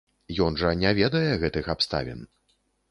Ён 0.45 0.57
жа 0.61 0.71
не 0.85 0.95
ведае 1.01 1.31
гэтых 1.45 1.71
абставін. 1.77 2.29